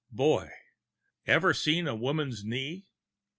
Boy! 0.09 0.49
Ever 1.27 1.53
see 1.53 1.79
a 1.81 1.93
woman's 1.93 2.43
knee?" 2.43 2.87